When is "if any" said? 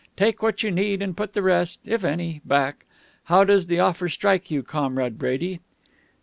1.87-2.41